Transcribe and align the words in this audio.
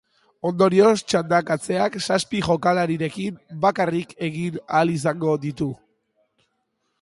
Ondorioz, 0.49 0.93
txandakatzeak 1.11 1.97
zazpi 2.05 2.41
jokalarirekin 2.47 3.37
bakarrik 3.67 4.17
egin 4.29 4.59
ahal 4.63 4.95
izango 4.95 5.37
ditu. 5.47 5.69